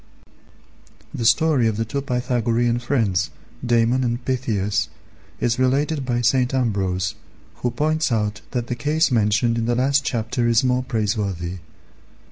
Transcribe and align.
The 1.13 1.27
story 1.27 1.67
of 1.67 1.77
the 1.77 1.85
two 1.85 2.01
Pythagorean 2.01 2.79
friends, 2.79 3.29
Damon 3.63 4.03
and 4.03 4.25
Pythias, 4.25 4.89
is 5.39 5.59
related 5.59 6.07
by 6.07 6.21
St. 6.21 6.55
Ambrose, 6.55 7.13
who 7.57 7.69
points 7.69 8.11
out 8.11 8.41
that 8.49 8.65
the 8.65 8.73
case 8.73 9.11
mentioned 9.11 9.59
in 9.59 9.67
the 9.67 9.75
last 9.75 10.03
chapter 10.03 10.47
is 10.47 10.63
more 10.63 10.81
praiseworthy. 10.81 11.59